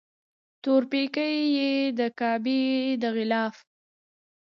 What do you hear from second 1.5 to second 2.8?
یې د کعبې